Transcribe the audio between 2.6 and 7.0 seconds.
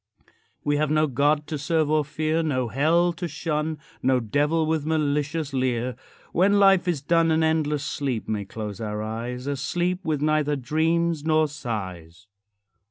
hell to shun, No devil with malicious leer. When life